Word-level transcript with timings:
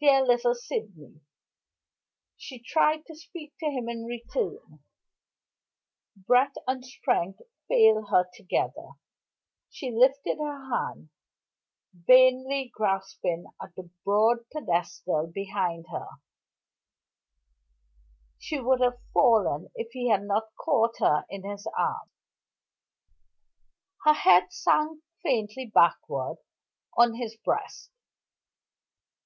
"Dear 0.00 0.24
little 0.24 0.54
Sydney!" 0.54 1.20
She 2.38 2.58
tried 2.62 3.04
to 3.04 3.14
speak 3.14 3.52
to 3.60 3.66
him 3.66 3.90
in 3.90 4.04
return. 4.04 4.78
Breath 6.16 6.54
and 6.66 6.82
strength 6.82 7.42
failed 7.68 8.08
her 8.08 8.26
together; 8.32 8.92
she 9.68 9.90
lifted 9.92 10.38
her 10.38 10.70
hand, 10.70 11.10
vainly 11.92 12.70
grasping 12.74 13.48
at 13.60 13.74
the 13.74 13.90
broad 14.02 14.48
pedestal 14.50 15.26
behind 15.30 15.84
her; 15.90 16.08
she 18.38 18.58
would 18.58 18.80
have 18.80 18.98
fallen 19.12 19.68
if 19.74 19.90
he 19.92 20.08
had 20.08 20.22
not 20.22 20.54
caught 20.58 20.96
her 21.00 21.26
in 21.28 21.44
his 21.44 21.68
arms. 21.76 22.12
Her 24.06 24.14
head 24.14 24.50
sank 24.54 25.02
faintly 25.22 25.66
backward 25.66 26.38
on 26.96 27.16
his 27.16 27.36
breast. 27.36 27.90